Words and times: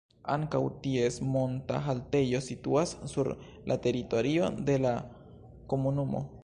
Ankaŭ 0.35 0.61
ties 0.85 1.19
monta 1.35 1.81
haltejo 1.89 2.41
situas 2.47 2.95
sur 3.13 3.29
la 3.73 3.81
teritorio 3.87 4.53
de 4.71 4.81
la 4.87 4.99
komunumo. 5.75 6.29